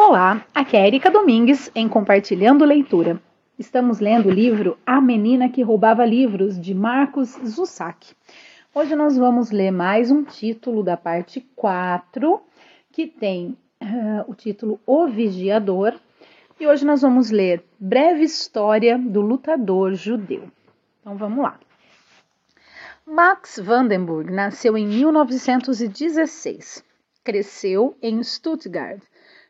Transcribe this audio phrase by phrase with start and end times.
[0.00, 3.20] Olá, aqui é Erika Domingues em Compartilhando Leitura.
[3.58, 8.14] Estamos lendo o livro A Menina que Roubava Livros, de Marcos Zussac.
[8.72, 12.40] Hoje nós vamos ler mais um título da parte 4,
[12.92, 15.94] que tem uh, o título O Vigiador.
[16.60, 20.44] E hoje nós vamos ler Breve História do Lutador Judeu.
[21.00, 21.58] Então vamos lá.
[23.04, 26.84] Max Vandenburg nasceu em 1916.
[27.24, 29.02] Cresceu em Stuttgart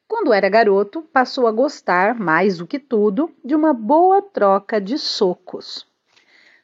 [0.08, 4.98] quando era garoto, passou a gostar, mais do que tudo, de uma boa troca de
[4.98, 5.86] socos.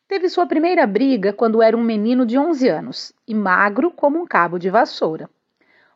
[0.09, 4.27] Teve sua primeira briga quando era um menino de 11 anos e magro como um
[4.27, 5.29] cabo de vassoura.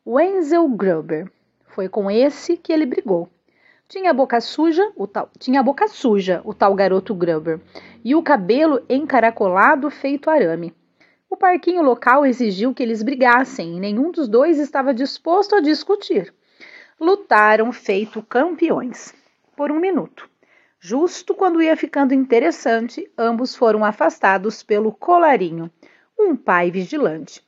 [0.07, 1.31] Wenzel Gruber.
[1.69, 3.31] Foi com esse que ele brigou.
[3.89, 7.61] Tinha a boca suja, o tal, tinha boca suja, o tal garoto Gruber,
[8.05, 10.75] e o cabelo encaracolado feito arame.
[11.31, 16.35] O parquinho local exigiu que eles brigassem e nenhum dos dois estava disposto a discutir
[17.01, 19.15] lutaram feito campeões
[19.57, 20.29] por um minuto.
[20.81, 25.71] Justo quando ia ficando interessante, ambos foram afastados pelo colarinho,
[26.19, 27.43] um pai vigilante.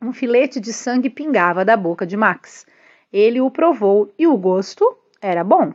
[0.00, 2.66] Um filete de sangue pingava da boca de Max.
[3.12, 5.72] Ele o provou e o gosto era bom.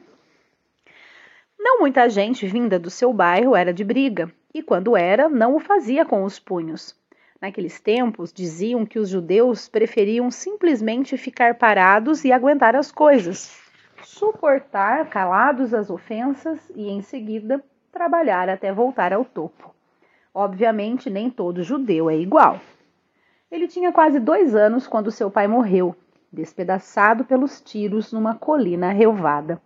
[1.60, 5.60] Não muita gente vinda do seu bairro era de briga, e quando era, não o
[5.60, 6.96] fazia com os punhos.
[7.46, 13.56] Naqueles tempos, diziam que os judeus preferiam simplesmente ficar parados e aguentar as coisas,
[14.02, 19.76] suportar calados as ofensas e, em seguida, trabalhar até voltar ao topo.
[20.34, 22.60] Obviamente, nem todo judeu é igual.
[23.52, 25.96] Ele tinha quase dois anos quando seu pai morreu,
[26.34, 29.62] despedaçado pelos tiros numa colina relvada.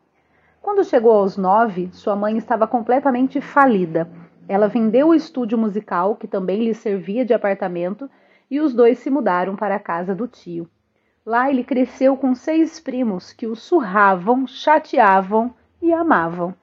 [0.61, 4.05] Quando chegou aos nove, sua mãe estava completamente falida
[4.49, 8.09] ela vendeu o estúdio musical, que também lhe servia de apartamento,
[8.49, 10.67] e os dois se mudaram para a casa do tio.
[11.23, 16.55] Lá ele cresceu com seis primos que o surravam, chateavam e amavam.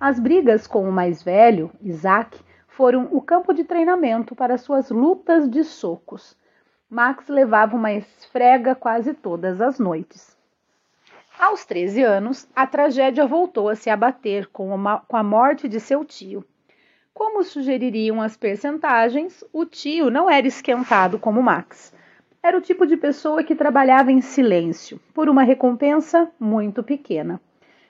[0.00, 2.36] As brigas com o mais velho, Isaac,
[2.66, 6.36] foram o campo de treinamento para suas lutas de socos.
[6.90, 10.36] Max levava uma esfrega quase todas as noites.
[11.38, 14.74] Aos 13 anos, a tragédia voltou a se abater com
[15.12, 16.44] a morte de seu tio.
[17.12, 21.92] Como sugeririam as percentagens, o tio não era esquentado como Max.
[22.42, 27.40] Era o tipo de pessoa que trabalhava em silêncio, por uma recompensa muito pequena.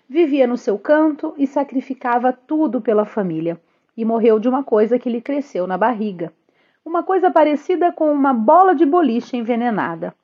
[0.08, 3.60] Vivia no seu canto e sacrificava tudo pela família,
[3.96, 6.32] e morreu de uma coisa que lhe cresceu na barriga.
[6.84, 10.14] Uma coisa parecida com uma bola de boliche envenenada.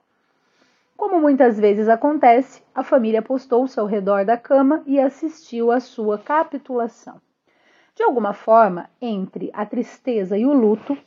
[0.96, 6.18] Como muitas vezes acontece, a família postou-se ao redor da cama e assistiu à sua
[6.18, 7.20] capitulação.
[7.96, 10.98] De alguma forma, entre a tristeza e o luto,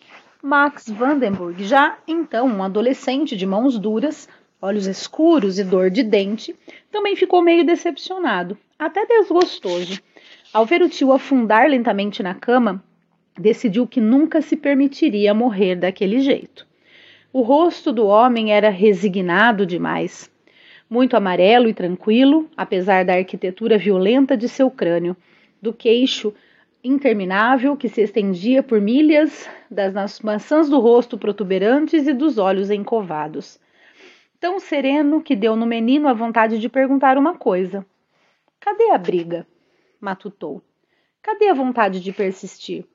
[0.41, 4.27] Max Vandenberg, já então um adolescente de mãos duras,
[4.59, 6.55] olhos escuros e dor de dente,
[6.91, 10.01] também ficou meio decepcionado, até desgostoso.
[10.51, 12.83] Ao ver o tio afundar lentamente na cama,
[13.37, 16.65] decidiu que nunca se permitiria morrer daquele jeito.
[17.31, 20.27] O rosto do homem era resignado demais,
[20.89, 25.15] muito amarelo e tranquilo, apesar da arquitetura violenta de seu crânio,
[25.61, 26.33] do queixo
[26.83, 33.59] interminável que se estendia por milhas, das maçãs do rosto protuberantes e dos olhos encovados.
[34.39, 37.85] Tão sereno que deu no menino a vontade de perguntar uma coisa:
[38.59, 39.45] Cadê a briga?
[39.99, 40.61] matutou.
[41.21, 42.85] Cadê a vontade de persistir?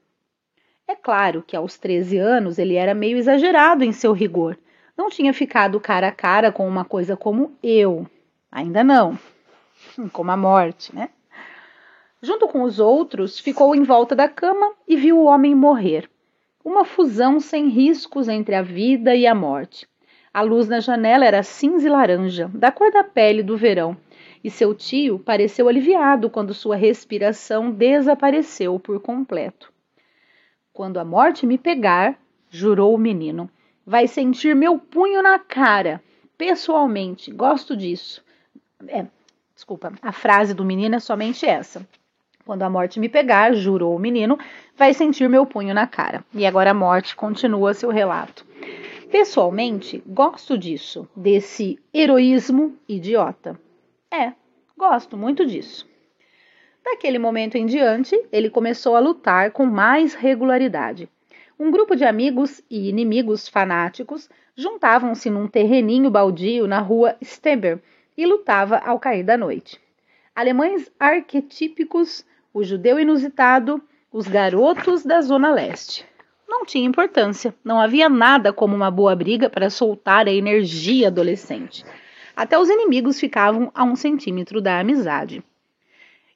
[0.88, 4.58] É claro que aos 13 anos ele era meio exagerado em seu rigor.
[4.96, 8.06] Não tinha ficado cara a cara com uma coisa como eu.
[8.50, 9.18] Ainda não.
[10.12, 11.10] Como a morte, né?
[12.24, 16.08] Junto com os outros, ficou em volta da cama e viu o homem morrer.
[16.64, 19.86] Uma fusão sem riscos entre a vida e a morte.
[20.32, 23.94] A luz na janela era cinza e laranja, da cor da pele do verão,
[24.42, 29.70] e seu tio pareceu aliviado quando sua respiração desapareceu por completo.
[30.72, 32.18] Quando a morte me pegar,
[32.48, 33.50] jurou o menino,
[33.84, 36.02] vai sentir meu punho na cara.
[36.38, 38.24] Pessoalmente, gosto disso.
[38.88, 39.04] É,
[39.54, 41.86] desculpa, a frase do menino é somente essa.
[42.44, 44.38] Quando a morte me pegar, jurou o menino,
[44.76, 46.22] vai sentir meu punho na cara.
[46.34, 48.44] E agora a morte continua seu relato.
[49.10, 53.58] Pessoalmente, gosto disso, desse heroísmo idiota.
[54.12, 54.32] É,
[54.76, 55.88] gosto muito disso.
[56.84, 61.08] Daquele momento em diante, ele começou a lutar com mais regularidade.
[61.58, 67.80] Um grupo de amigos e inimigos fanáticos juntavam-se num terreninho baldio na rua Steber
[68.16, 69.80] e lutava ao cair da noite.
[70.34, 76.06] Alemães arquetípicos o judeu inusitado, os garotos da Zona Leste.
[76.48, 81.84] Não tinha importância, não havia nada como uma boa briga para soltar a energia adolescente.
[82.36, 85.42] Até os inimigos ficavam a um centímetro da amizade.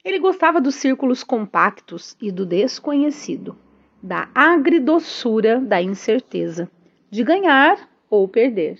[0.03, 3.57] Ele gostava dos círculos compactos e do desconhecido,
[4.03, 6.69] da agridoçura da incerteza,
[7.09, 8.77] de ganhar ou perder.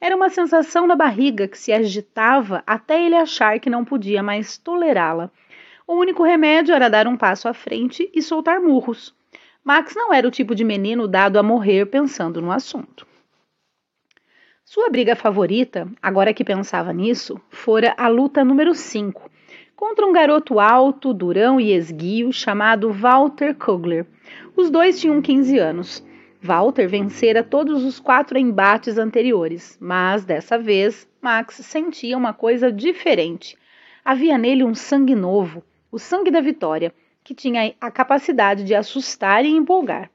[0.00, 4.56] Era uma sensação na barriga que se agitava até ele achar que não podia mais
[4.56, 5.32] tolerá-la.
[5.88, 9.14] O único remédio era dar um passo à frente e soltar murros.
[9.62, 13.06] Max não era o tipo de menino dado a morrer pensando no assunto.
[14.64, 19.30] Sua briga favorita, agora que pensava nisso, fora a luta número 5,
[19.76, 24.06] contra um garoto alto, durão e esguio chamado Walter Kugler.
[24.56, 26.04] Os dois tinham 15 anos.
[26.42, 33.56] Walter vencera todos os quatro embates anteriores, mas dessa vez Max sentia uma coisa diferente.
[34.04, 35.62] Havia nele um sangue novo,
[35.96, 36.92] o sangue da vitória,
[37.24, 40.10] que tinha a capacidade de assustar e empolgar.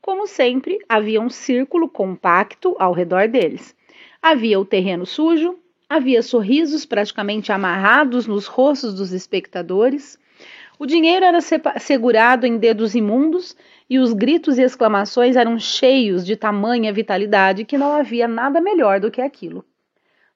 [0.00, 3.76] Como sempre, havia um círculo compacto ao redor deles.
[4.22, 5.58] Havia o terreno sujo,
[5.90, 10.16] Havia sorrisos praticamente amarrados nos rostos dos espectadores.
[10.78, 13.56] O dinheiro era segurado em dedos imundos
[13.88, 19.00] e os gritos e exclamações eram cheios de tamanha vitalidade que não havia nada melhor
[19.00, 19.64] do que aquilo.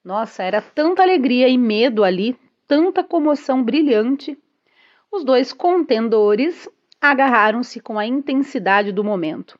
[0.03, 2.37] Nossa, era tanta alegria e medo ali,
[2.67, 4.37] tanta comoção brilhante.
[5.15, 6.67] Os dois contendores
[6.99, 9.57] agarraram-se com a intensidade do momento.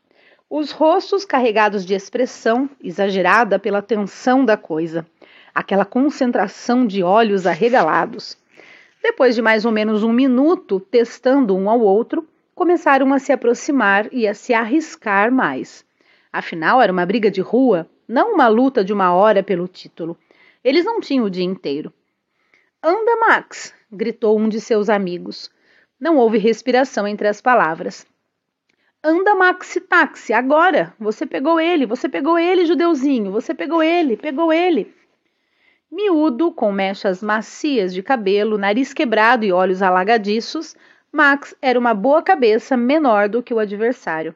[0.50, 5.08] Os rostos carregados de expressão exagerada pela tensão da coisa
[5.54, 8.38] aquela concentração de olhos arregalados.
[9.02, 14.10] Depois de mais ou menos um minuto testando um ao outro, começaram a se aproximar
[14.12, 15.86] e a se arriscar mais.
[16.34, 20.18] Afinal, era uma briga de rua, não uma luta de uma hora pelo título.
[20.62, 21.94] Eles não tinham o dia inteiro.
[22.88, 23.74] Anda, Max!
[23.92, 25.50] gritou um de seus amigos.
[26.00, 28.06] Não houve respiração entre as palavras.
[29.04, 30.94] Anda, Maxi Táxi, agora!
[31.00, 34.94] Você pegou ele, você pegou ele, judeuzinho, você pegou ele, pegou ele.
[35.92, 40.76] Miúdo, com mechas macias de cabelo, nariz quebrado e olhos alagadiços,
[41.12, 44.36] Max era uma boa cabeça menor do que o adversário.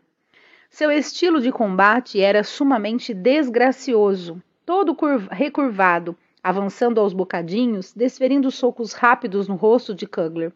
[0.71, 4.97] Seu estilo de combate era sumamente desgracioso, todo
[5.29, 10.51] recurvado, avançando aos bocadinhos, desferindo socos rápidos no rosto de Kugler.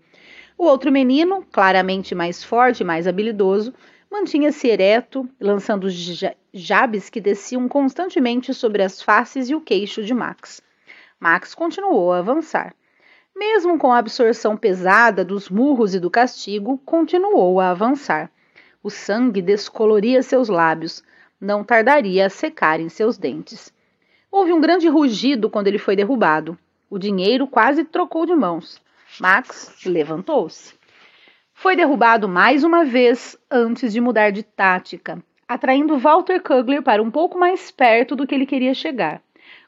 [0.57, 3.73] O outro menino, claramente mais forte e mais habilidoso,
[4.11, 5.87] mantinha-se ereto, lançando
[6.53, 10.61] jabes que desciam constantemente sobre as faces e o queixo de Max.
[11.19, 12.75] Max continuou a avançar.
[13.35, 18.29] Mesmo com a absorção pesada dos murros e do castigo, continuou a avançar.
[18.83, 21.03] O sangue descoloria seus lábios,
[21.41, 23.73] não tardaria a secar em seus dentes.
[24.33, 26.57] Houve um grande rugido quando ele foi derrubado.
[26.89, 28.81] O dinheiro quase trocou de mãos.
[29.19, 30.73] Max levantou-se.
[31.53, 37.11] Foi derrubado mais uma vez antes de mudar de tática, atraindo Walter Kugler para um
[37.11, 39.21] pouco mais perto do que ele queria chegar.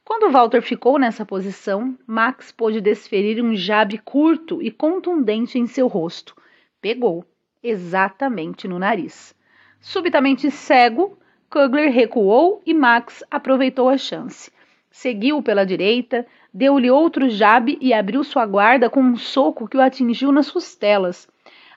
[0.03, 5.85] Quando Walter ficou nessa posição, Max pôde desferir um jabe curto e contundente em seu
[5.85, 6.35] rosto.
[6.81, 7.23] Pegou,
[7.61, 9.35] exatamente no nariz.
[9.79, 11.19] Subitamente cego,
[11.55, 14.51] Kugler recuou e Max aproveitou a chance.
[14.91, 19.81] Seguiu pela direita, deu-lhe outro jabe e abriu sua guarda com um soco que o
[19.81, 21.29] atingiu nas costelas.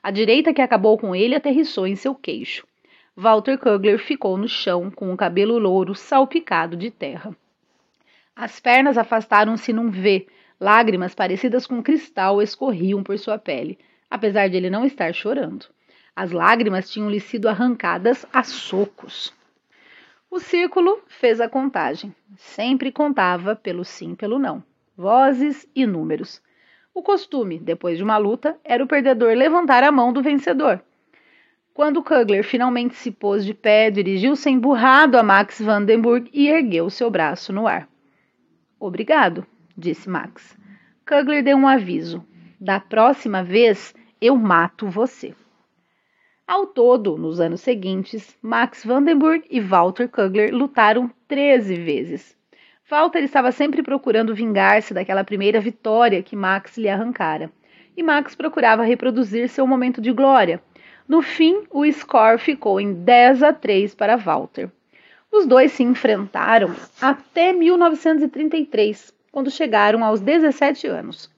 [0.03, 2.67] A direita que acabou com ele aterrissou em seu queixo.
[3.17, 7.37] Walter Kugler ficou no chão com o cabelo louro salpicado de terra.
[8.35, 10.27] As pernas afastaram-se num V.
[10.61, 13.79] Lágrimas parecidas com cristal escorriam por sua pele,
[14.11, 15.67] apesar de ele não estar chorando.
[16.17, 19.38] As lágrimas tinham-lhe sido arrancadas a socos.
[20.31, 22.15] O círculo fez a contagem.
[22.37, 24.63] Sempre contava pelo sim, pelo não.
[24.97, 26.43] Vozes e números.
[26.93, 30.83] O costume, depois de uma luta, era o perdedor levantar a mão do vencedor.
[31.73, 37.09] Quando Kugler finalmente se pôs de pé, dirigiu-se emburrado a Max Vandenburg e ergueu seu
[37.09, 37.89] braço no ar.
[38.79, 40.59] Obrigado, disse Max.
[41.07, 42.27] Kugler deu um aviso.
[42.61, 45.35] Da próxima vez eu mato você.
[46.49, 52.35] Ao todo, nos anos seguintes, Max Vandenburg e Walter Kugler lutaram 13 vezes.
[52.89, 57.53] Walter estava sempre procurando vingar-se daquela primeira vitória que Max lhe arrancara,
[57.95, 60.59] e Max procurava reproduzir seu momento de glória.
[61.07, 64.71] No fim, o score ficou em 10 a 3 para Walter.
[65.31, 71.31] Os dois se enfrentaram até 1933, quando chegaram aos 17 anos.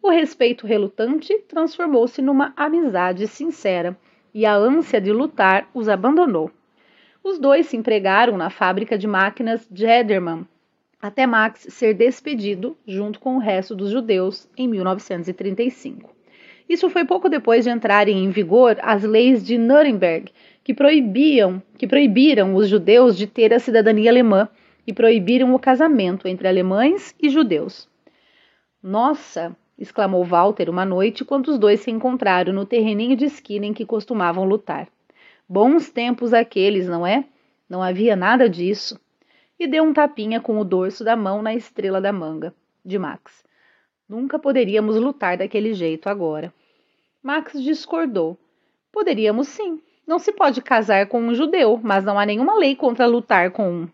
[0.00, 3.94] O respeito relutante transformou-se numa amizade sincera
[4.34, 6.50] e a ânsia de lutar os abandonou.
[7.22, 10.46] Os dois se empregaram na fábrica de máquinas Jedermann
[11.04, 16.10] até Max ser despedido junto com o resto dos judeus em 1935.
[16.66, 20.32] Isso foi pouco depois de entrarem em vigor as leis de Nuremberg,
[20.64, 24.48] que proibiam, que proibiram os judeus de ter a cidadania alemã
[24.86, 27.86] e proibiram o casamento entre alemães e judeus.
[28.82, 29.54] Nossa!
[29.78, 33.84] Exclamou Walter uma noite quando os dois se encontraram no terreninho de esquina em que
[33.84, 34.88] costumavam lutar.
[35.48, 37.24] Bons tempos aqueles, não é?
[37.68, 38.98] Não havia nada disso.
[39.58, 42.54] E deu um tapinha com o dorso da mão na estrela da manga
[42.84, 43.44] de Max.
[44.08, 46.52] Nunca poderíamos lutar daquele jeito agora.
[47.22, 48.38] Max discordou.
[48.92, 49.80] Poderíamos sim.
[50.06, 53.70] Não se pode casar com um judeu, mas não há nenhuma lei contra lutar com
[53.70, 53.88] um.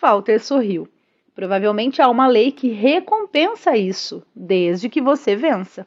[0.00, 0.88] Walter sorriu.
[1.34, 5.86] Provavelmente há uma lei que recompensa isso, desde que você vença.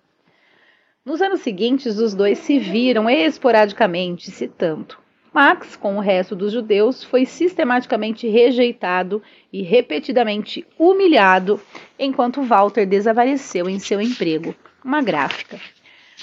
[1.05, 4.99] Nos anos seguintes, os dois se viram esporadicamente, se tanto.
[5.33, 9.21] Max, com o resto dos judeus, foi sistematicamente rejeitado
[9.53, 11.61] e repetidamente humilhado,
[11.97, 15.59] enquanto Walter desapareceu em seu emprego, uma gráfica.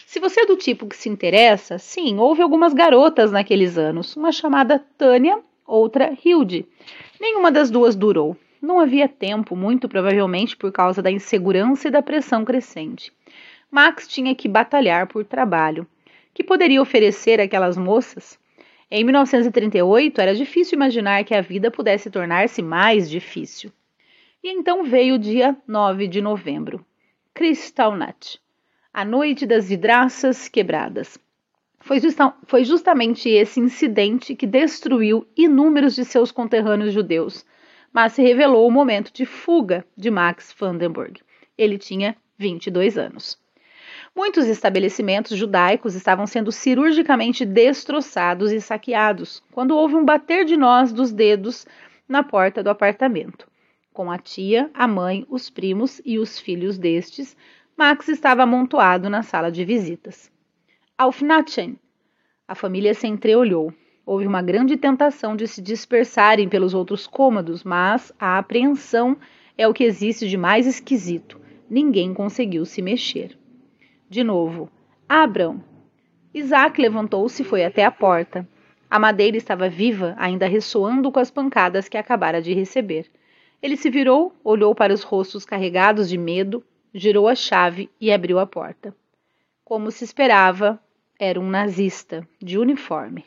[0.07, 4.33] Se você é do tipo que se interessa, sim, houve algumas garotas naqueles anos, uma
[4.33, 6.66] chamada Tânia, outra Hilde.
[7.21, 8.37] Nenhuma das duas durou.
[8.64, 13.12] Não havia tempo, muito provavelmente por causa da insegurança e da pressão crescente.
[13.71, 15.87] Max tinha que batalhar por trabalho.
[16.33, 18.38] Que poderia oferecer àquelas moças?
[18.90, 23.71] Em 1938, era difícil imaginar que a vida pudesse tornar-se mais difícil.
[24.42, 26.83] E então veio o dia 9 de novembro.
[27.35, 28.40] Kristallnacht,
[28.94, 31.18] a noite das vidraças quebradas.
[31.80, 37.44] Foi, justa foi justamente esse incidente que destruiu inúmeros de seus conterrâneos judeus,
[37.95, 41.23] mas se revelou o momento de fuga de Max Vandenberg.
[41.57, 43.39] Ele tinha 22 anos.
[44.17, 50.93] Muitos estabelecimentos judaicos estavam sendo cirurgicamente destroçados e saqueados quando houve um bater de nós
[50.93, 51.65] dos dedos
[52.09, 53.47] na porta do apartamento.
[53.93, 57.37] Com a tia, a mãe, os primos e os filhos destes,
[57.77, 60.31] Max estava amontoado na sala de visitas.
[60.99, 61.79] Aufnachen!
[62.47, 63.73] A família se entreolhou.
[64.06, 69.16] Houve uma grande tentação de se dispersarem pelos outros cômodos, mas a apreensão
[69.56, 71.40] é o que existe de mais esquisito.
[71.70, 73.38] Ninguém conseguiu se mexer.
[74.11, 74.70] De novo,
[75.08, 75.62] abram!
[76.34, 78.46] Isaac levantou-se e foi até a porta.
[78.90, 83.11] A madeira estava viva, ainda ressoando com as pancadas que acabara de receber.
[83.62, 88.38] Ele se virou, olhou para os rostos carregados de medo, girou a chave e abriu
[88.38, 88.94] a porta.
[89.64, 90.78] Como se esperava,
[91.18, 93.25] era um nazista, de uniforme.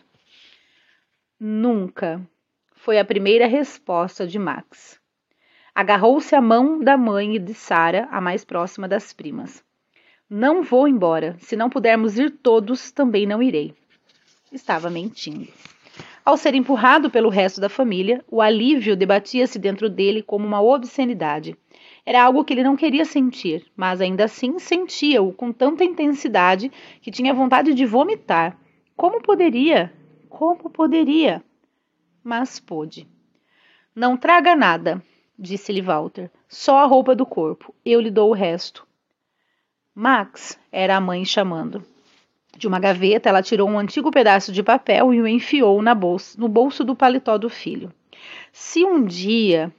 [1.39, 2.19] Nunca.
[2.73, 4.99] Foi a primeira resposta de Max.
[5.75, 9.63] Agarrou-se à mão da mãe e de Sara, a mais próxima das primas.
[10.27, 11.35] Não vou embora.
[11.37, 13.75] Se não pudermos ir todos, também não irei.
[14.51, 15.47] Estava mentindo.
[16.25, 21.55] Ao ser empurrado pelo resto da família, o alívio debatia-se dentro dele como uma obscenidade.
[22.03, 27.11] Era algo que ele não queria sentir, mas ainda assim sentia-o com tanta intensidade que
[27.11, 28.57] tinha vontade de vomitar.
[28.95, 29.93] Como poderia?
[30.37, 31.43] Como poderia?
[32.23, 33.07] Mas pôde.
[33.95, 35.01] Não traga nada,
[35.35, 36.29] disse-lhe Walter.
[36.47, 37.73] Só a roupa do corpo.
[37.83, 38.85] Eu lhe dou o resto.
[39.95, 41.83] Max, era a mãe chamando.
[42.55, 46.47] De uma gaveta, ela tirou um antigo pedaço de papel e o enfiou bolsa, no
[46.47, 47.91] bolso do paletó do filho.
[48.51, 49.73] Se um dia.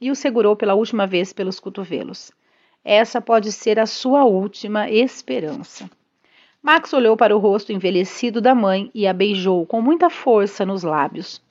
[0.00, 2.30] E o segurou pela última vez pelos cotovelos.
[2.84, 5.90] Essa pode ser a sua última esperança.
[6.64, 10.82] Max olhou para o rosto envelhecido da mãe e a beijou com muita força nos
[10.82, 11.42] lábios.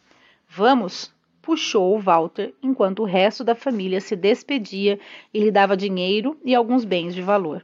[0.49, 4.99] Vamos, puxou Walter enquanto o resto da família se despedia
[5.31, 7.63] e lhe dava dinheiro e alguns bens de valor.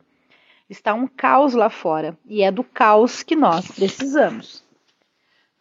[0.70, 4.64] Está um caos lá fora e é do caos que nós precisamos.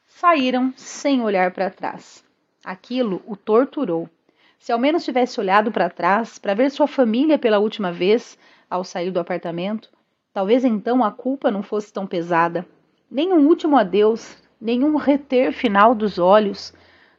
[0.05, 2.23] Saíram sem olhar para trás.
[2.63, 4.11] Aquilo o torturou.
[4.59, 8.37] Se ao menos tivesse olhado para trás para ver sua família pela última vez
[8.69, 9.89] ao sair do apartamento,
[10.39, 12.65] Talvez então a culpa não fosse tão pesada.
[13.11, 16.73] Nem um último adeus, nenhum reter final dos olhos,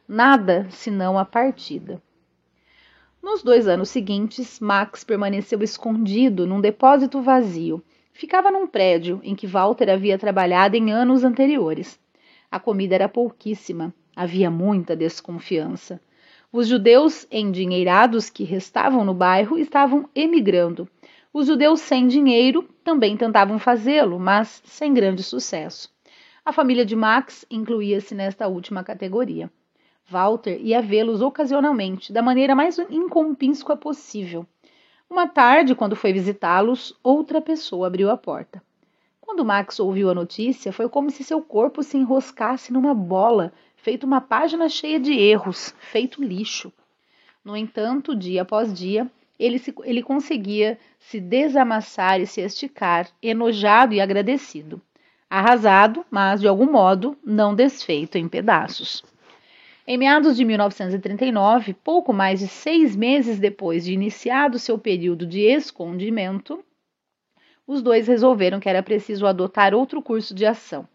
[0.08, 2.00] nada senão a partida.
[3.22, 7.84] Nos dois anos seguintes, Max permaneceu escondido num depósito vazio.
[8.10, 12.00] Ficava num prédio em que Walter havia trabalhado em anos anteriores.
[12.50, 16.00] A comida era pouquíssima, havia muita desconfiança.
[16.50, 20.88] Os judeus endinheirados que restavam no bairro estavam emigrando
[21.32, 25.88] os judeus sem dinheiro também tentavam fazê-lo, mas sem grande sucesso.
[26.44, 29.50] A família de Max incluía-se nesta última categoria.
[30.08, 34.44] Walter ia vê-los ocasionalmente, da maneira mais incompínscua possível.
[35.08, 38.60] Uma tarde, quando foi visitá-los, outra pessoa abriu a porta.
[39.20, 44.04] Quando Max ouviu a notícia, foi como se seu corpo se enroscasse numa bola, feito
[44.04, 46.72] uma página cheia de erros, feito lixo.
[47.44, 49.08] No entanto, dia após dia,
[49.40, 54.80] ele, se, ele conseguia se desamassar e se esticar, enojado e agradecido.
[55.30, 59.02] Arrasado, mas de algum modo não desfeito em pedaços.
[59.86, 65.40] Em meados de 1939, pouco mais de seis meses depois de iniciado seu período de
[65.40, 66.62] escondimento,
[67.66, 70.86] os dois resolveram que era preciso adotar outro curso de ação.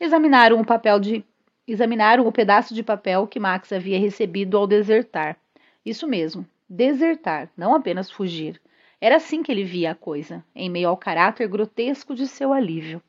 [0.00, 1.24] Examinaram o papel de
[1.68, 5.36] examinaram o pedaço de papel que Max havia recebido ao desertar.
[5.84, 8.58] Isso mesmo, desertar, não apenas fugir.
[8.98, 13.02] Era assim que ele via a coisa, em meio ao caráter grotesco de seu alívio.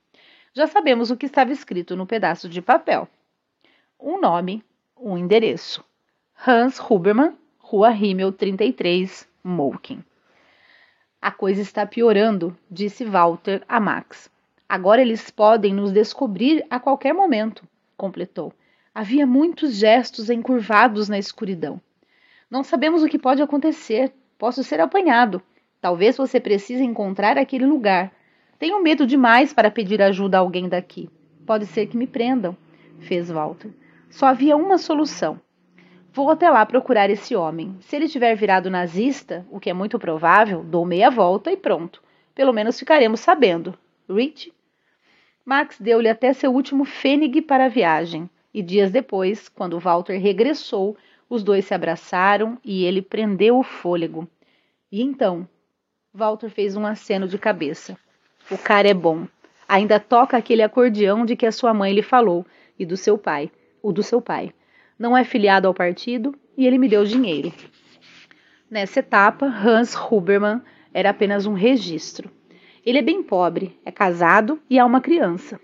[0.53, 3.07] Já sabemos o que estava escrito no pedaço de papel.
[3.97, 4.61] Um nome,
[4.97, 5.83] um endereço.
[6.45, 10.03] Hans Hubermann, Rua Himmel 33, Molken.
[11.21, 14.29] A coisa está piorando, disse Walter a Max.
[14.67, 17.65] Agora eles podem nos descobrir a qualquer momento,
[17.95, 18.51] completou.
[18.93, 21.81] Havia muitos gestos encurvados na escuridão.
[22.53, 24.13] Não sabemos o que pode acontecer.
[24.37, 25.41] Posso ser apanhado.
[25.81, 28.11] Talvez você precise encontrar aquele lugar.
[28.59, 31.09] Tenho medo demais para pedir ajuda a alguém daqui.
[31.47, 32.55] Pode ser que me prendam,
[32.99, 33.71] fez Walter.
[34.07, 35.41] Só havia uma solução.
[36.13, 37.75] Vou até lá procurar esse homem.
[37.79, 42.03] Se ele tiver virado nazista, o que é muito provável, dou meia volta e pronto.
[42.35, 43.75] Pelo menos ficaremos sabendo.
[44.07, 44.53] Rich?
[45.43, 50.95] Max deu-lhe até seu último fênix para a viagem, e dias depois, quando Walter regressou,
[51.29, 54.27] os dois se abraçaram e ele prendeu o fôlego.
[54.91, 55.47] E então?
[56.13, 57.97] Walter fez um aceno de cabeça.
[58.51, 59.27] O cara é bom.
[59.67, 62.45] Ainda toca aquele acordeão de que a sua mãe lhe falou
[62.77, 63.51] e do seu pai,
[63.81, 64.53] o do seu pai.
[64.99, 67.51] Não é filiado ao partido e ele me deu dinheiro.
[68.69, 70.61] Nessa etapa, Hans Hubermann
[70.93, 72.29] era apenas um registro.
[72.85, 75.59] Ele é bem pobre, é casado e há uma criança.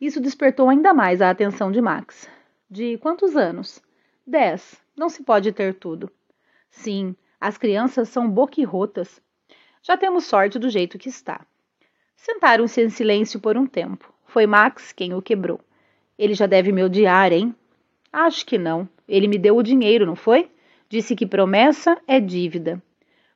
[0.00, 2.28] Isso despertou ainda mais a atenção de Max.
[2.68, 3.80] De quantos anos?
[4.26, 4.85] Dez.
[4.96, 6.10] Não se pode ter tudo.
[6.70, 9.20] Sim, as crianças são boquirrotas.
[9.82, 11.46] Já temos sorte do jeito que está.
[12.16, 14.12] Sentaram-se em silêncio por um tempo.
[14.24, 15.60] Foi Max quem o quebrou.
[16.18, 17.54] Ele já deve me odiar, hein?
[18.10, 18.88] Acho que não.
[19.06, 20.50] Ele me deu o dinheiro, não foi?
[20.88, 22.82] Disse que promessa é dívida.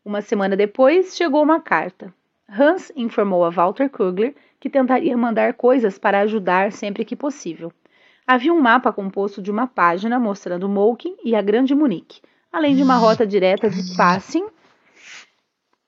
[0.02, 2.12] Uma semana depois, chegou uma carta.
[2.48, 7.70] Hans informou a Walter Kugler que tentaria mandar coisas para ajudar sempre que possível.
[8.30, 12.20] Havia um mapa composto de uma página mostrando Molken e a Grande Munique,
[12.52, 14.46] além de uma rota direta de passing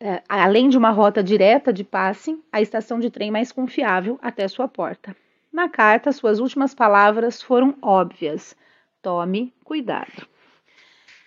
[0.01, 4.49] é, além de uma rota direta de passing, a estação de trem mais confiável até
[4.49, 5.15] sua porta.
[5.53, 8.57] Na carta, suas últimas palavras foram óbvias:
[9.01, 10.27] tome cuidado.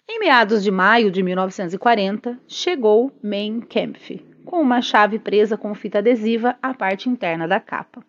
[0.09, 5.99] Em meados de maio de 1940, chegou Mein Kampf, com uma chave presa com fita
[5.99, 8.03] adesiva à parte interna da capa.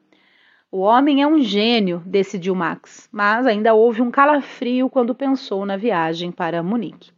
[0.71, 5.77] O homem é um gênio, decidiu Max, mas ainda houve um calafrio quando pensou na
[5.77, 7.13] viagem para Munique.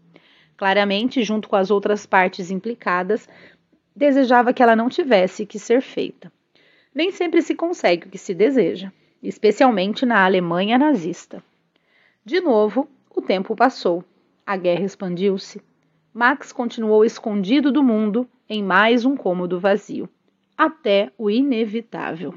[0.54, 3.26] Claramente, junto com as outras partes implicadas,
[3.96, 6.30] desejava que ela não tivesse que ser feita.
[6.94, 11.42] Nem sempre se consegue o que se deseja, especialmente na Alemanha nazista.
[12.22, 14.04] De novo, o tempo passou.
[14.44, 15.62] A guerra expandiu-se.
[16.12, 20.06] Max continuou escondido do mundo em mais um cômodo vazio,
[20.56, 22.34] até o inevitável.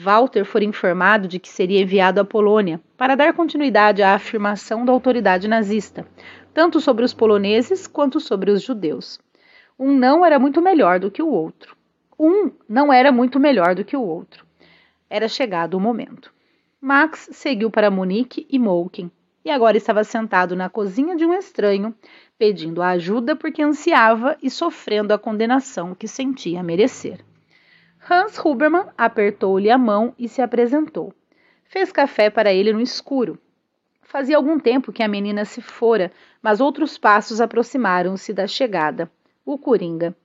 [0.00, 4.92] Walter foi informado de que seria enviado à Polônia para dar continuidade à afirmação da
[4.92, 6.06] autoridade nazista,
[6.54, 9.18] tanto sobre os poloneses quanto sobre os judeus.
[9.76, 11.76] Um não era muito melhor do que o outro.
[12.16, 14.46] Um não era muito melhor do que o outro.
[15.10, 16.32] Era chegado o momento.
[16.80, 19.10] Max seguiu para Munique e Molken,
[19.44, 21.92] e agora estava sentado na cozinha de um estranho,
[22.38, 27.18] pedindo ajuda porque ansiava e sofrendo a condenação que sentia merecer.
[28.10, 31.12] Hans Hubermann apertou-lhe a mão e se apresentou.
[31.64, 33.38] Fez café para ele no escuro,
[34.08, 39.10] Fazia algum tempo que a menina se fora, mas outros passos aproximaram-se da chegada.
[39.44, 40.16] O Coringa.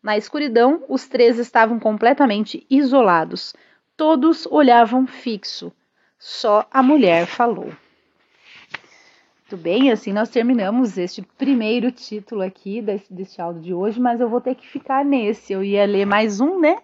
[0.00, 3.52] Na escuridão, os três estavam completamente isolados.
[3.96, 5.72] Todos olhavam fixo.
[6.20, 7.72] Só a mulher falou.
[9.52, 14.18] Muito bem, assim nós terminamos este primeiro título aqui desse, deste áudio de hoje, mas
[14.18, 15.52] eu vou ter que ficar nesse.
[15.52, 16.78] Eu ia ler mais um, né?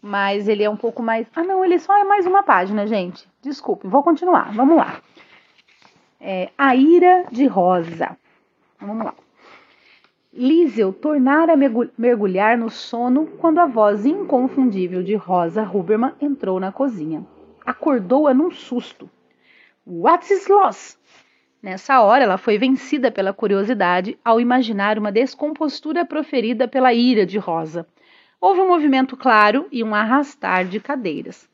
[0.00, 1.26] Mas ele é um pouco mais.
[1.34, 3.28] Ah, não, ele só é mais uma página, gente.
[3.42, 4.52] Desculpe, vou continuar.
[4.52, 5.02] Vamos lá
[6.20, 8.16] é, A Ira de Rosa.
[8.80, 9.14] Vamos lá.
[10.32, 11.56] Liesel tornara
[11.98, 17.26] mergulhar no sono quando a voz inconfundível de Rosa Huberman entrou na cozinha.
[17.66, 19.10] Acordou-a num susto.
[19.84, 20.99] What's loss?
[21.62, 27.36] Nessa hora, ela foi vencida pela curiosidade ao imaginar uma descompostura proferida pela ira de
[27.36, 27.86] Rosa.
[28.40, 31.46] Houve um movimento claro e um arrastar de cadeiras.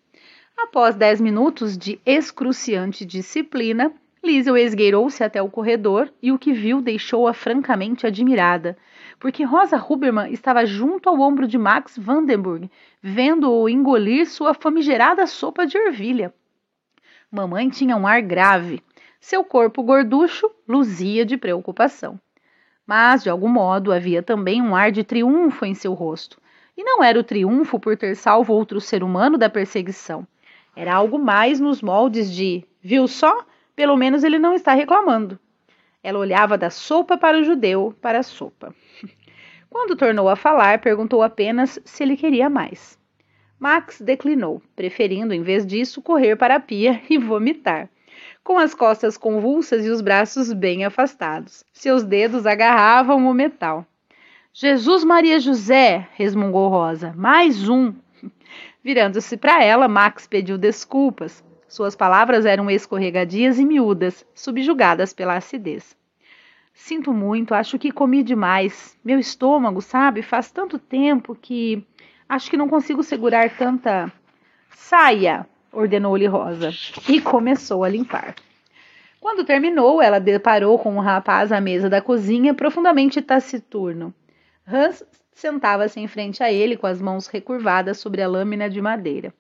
[0.57, 3.93] Após dez minutos de excruciante disciplina,
[4.23, 8.77] Liesel esgueirou-se até o corredor e o que viu deixou-a francamente admirada,
[9.19, 12.71] porque Rosa Huberman estava junto ao ombro de Max Vandenberg,
[13.03, 16.33] vendo-o engolir sua famigerada sopa de ervilha.
[17.31, 18.83] Mamãe tinha um ar grave.
[19.29, 22.17] Seu corpo gorducho luzia de preocupação.
[22.87, 26.41] Mas, de algum modo, havia também um ar de triunfo em seu rosto.
[26.77, 30.25] E não era o triunfo por ter salvo outro ser humano da perseguição.
[30.77, 33.45] Era algo mais nos moldes de: viu só?
[33.75, 35.37] Pelo menos ele não está reclamando.
[36.05, 38.73] Ela olhava da sopa para o judeu, para a sopa.
[39.69, 42.97] Quando tornou a falar, perguntou apenas se ele queria mais.
[43.59, 47.91] Max declinou, preferindo, em vez disso, correr para a pia e vomitar.
[48.47, 53.85] Com as costas convulsas e os braços bem afastados, seus dedos agarravam o metal.
[54.53, 57.93] Jesus Maria José, resmungou Rosa, mais um.
[58.85, 61.43] Virando-se para ela, Max pediu desculpas.
[61.67, 65.97] Suas palavras eram escorregadias e miúdas, subjugadas pela acidez.
[66.73, 68.97] Sinto muito, acho que comi demais.
[69.05, 71.85] Meu estômago, sabe, faz tanto tempo que
[72.29, 74.13] acho que não consigo segurar tanta.
[74.71, 75.49] Saia!
[75.77, 76.71] Ordenou-lhe Rosa,
[77.09, 78.35] e começou a limpar.
[79.21, 84.15] Quando terminou, ela deparou com um rapaz à mesa da cozinha, profundamente taciturno.
[84.67, 89.35] Hans sentava-se em frente a ele, com as mãos recurvadas sobre a lâmina de madeira.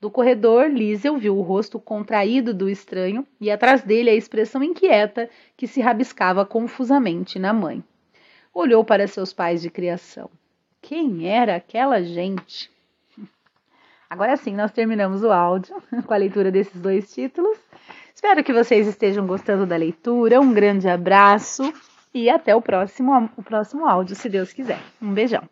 [0.00, 5.30] Do corredor, Liesel viu o rosto contraído do estranho e atrás dele a expressão inquieta
[5.56, 7.82] que se rabiscava confusamente na mãe.
[8.52, 10.30] Olhou para seus pais de criação.
[10.82, 12.70] Quem era aquela gente?
[14.08, 15.74] Agora sim, nós terminamos o áudio
[16.06, 17.58] com a leitura desses dois títulos.
[18.14, 20.40] Espero que vocês estejam gostando da leitura.
[20.40, 21.72] Um grande abraço
[22.14, 24.80] e até o próximo, o próximo áudio, se Deus quiser.
[25.02, 25.48] Um beijão.